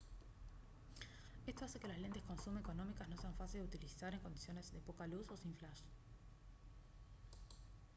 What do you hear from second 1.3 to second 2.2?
esto hace que las